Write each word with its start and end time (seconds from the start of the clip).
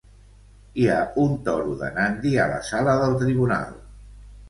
Hi 0.83 0.87
ha 0.93 0.95
un 1.25 1.35
toro 1.49 1.77
de 1.83 1.91
Nandi 1.99 2.35
a 2.47 2.51
la 2.55 2.59
sala 2.73 2.99
del 3.07 3.19
tribunal. 3.25 3.81